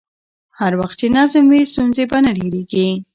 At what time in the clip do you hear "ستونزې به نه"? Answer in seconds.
1.71-2.31